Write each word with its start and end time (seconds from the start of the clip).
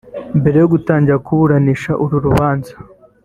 Mbere 0.39 0.57
yo 0.59 0.67
gutangira 0.73 1.23
kuburanisha 1.25 1.91
uru 2.03 2.15
rubanza 2.25 2.73